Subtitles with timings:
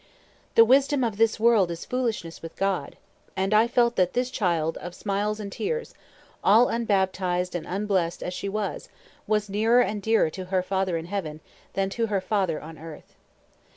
[0.55, 2.95] "The wisdom of this world is foolishness with God";
[3.37, 5.93] and I felt that this child of smiles and tears,
[6.43, 8.89] all unbaptized and unblessed as she was,
[9.27, 11.39] was nearer and dearer to her Father in heaven
[11.73, 13.13] than to her father on earth.